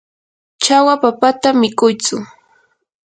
chawa 0.63 0.93
papata 1.01 1.49
mikuytsu. 1.59 2.17